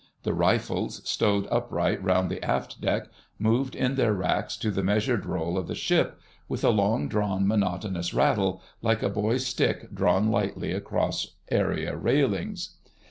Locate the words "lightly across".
10.31-11.35